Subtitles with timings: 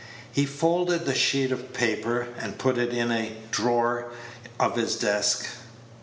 [0.31, 4.11] He folded the sheet of paper, and put it in a drawer
[4.59, 5.45] of his desk.